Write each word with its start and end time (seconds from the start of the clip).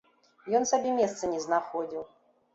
Ён 0.59 0.65
сабе 0.71 0.95
месца 1.01 1.31
не 1.35 1.43
знаходзіў. 1.45 2.03